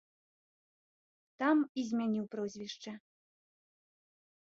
Там 1.45 1.57
і 1.81 1.85
змяніў 1.91 2.25
прозвішча. 2.35 2.91